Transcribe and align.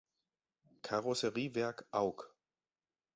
Karosseriewerk 0.81 1.85
Aug. 1.91 2.33